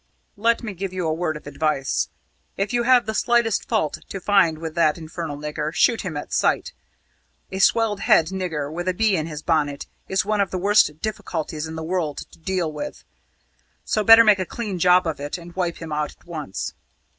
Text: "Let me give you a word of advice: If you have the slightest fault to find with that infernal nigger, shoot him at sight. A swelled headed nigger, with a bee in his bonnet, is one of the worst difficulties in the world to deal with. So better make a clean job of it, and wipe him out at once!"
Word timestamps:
"Let 0.35 0.63
me 0.63 0.73
give 0.73 0.93
you 0.93 1.07
a 1.07 1.13
word 1.13 1.37
of 1.37 1.45
advice: 1.45 2.09
If 2.57 2.73
you 2.73 2.81
have 2.81 3.05
the 3.05 3.13
slightest 3.13 3.69
fault 3.69 3.99
to 4.09 4.19
find 4.19 4.57
with 4.57 4.73
that 4.73 4.97
infernal 4.97 5.37
nigger, 5.37 5.71
shoot 5.71 6.01
him 6.01 6.17
at 6.17 6.33
sight. 6.33 6.71
A 7.51 7.59
swelled 7.59 7.99
headed 7.99 8.33
nigger, 8.33 8.73
with 8.73 8.87
a 8.87 8.95
bee 8.95 9.15
in 9.15 9.27
his 9.27 9.43
bonnet, 9.43 9.85
is 10.07 10.25
one 10.25 10.41
of 10.41 10.49
the 10.49 10.57
worst 10.57 11.01
difficulties 11.03 11.67
in 11.67 11.75
the 11.75 11.83
world 11.83 12.17
to 12.31 12.39
deal 12.39 12.73
with. 12.73 13.03
So 13.85 14.03
better 14.03 14.23
make 14.23 14.39
a 14.39 14.45
clean 14.47 14.79
job 14.79 15.05
of 15.05 15.19
it, 15.19 15.37
and 15.37 15.55
wipe 15.55 15.77
him 15.79 15.91
out 15.91 16.15
at 16.19 16.25
once!" 16.25 16.73